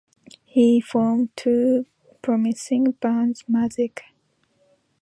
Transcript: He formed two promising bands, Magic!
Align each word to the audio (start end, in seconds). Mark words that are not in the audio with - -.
He 0.45 0.81
formed 0.81 1.29
two 1.35 1.85
promising 2.23 2.93
bands, 2.93 3.43
Magic! 3.47 4.01